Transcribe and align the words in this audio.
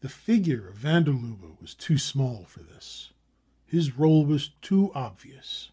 The 0.00 0.08
figure 0.08 0.68
of 0.68 0.76
van 0.76 1.04
der 1.04 1.12
Lubbe 1.12 1.60
was 1.60 1.74
too 1.74 1.98
small 1.98 2.46
for 2.46 2.62
this; 2.62 3.10
his 3.66 3.94
role 3.98 4.24
was 4.24 4.52
too 4.62 4.90
obvious. 4.94 5.70